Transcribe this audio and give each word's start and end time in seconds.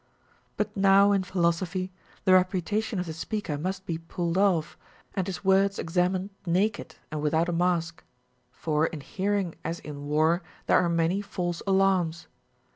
But 0.57 0.75
now 0.75 1.11
in 1.11 1.21
philosophy 1.21 1.91
the 2.25 2.33
reputation 2.33 2.97
of 2.99 3.05
the 3.05 3.13
speaker 3.13 3.55
must 3.55 3.85
be 3.85 3.99
pulled 3.99 4.35
off, 4.35 4.75
and 5.13 5.27
his 5.27 5.45
words 5.45 5.77
examined 5.77 6.31
naked 6.43 6.95
and 7.11 7.21
Λvithout 7.21 7.49
a 7.49 7.51
mask; 7.51 8.03
for 8.51 8.87
in 8.87 9.01
hearing 9.01 9.53
as 9.63 9.77
in 9.77 10.07
war 10.07 10.41
there 10.65 10.79
are 10.83 10.89
many 10.89 11.21
false 11.21 11.61
alarms. 11.67 12.25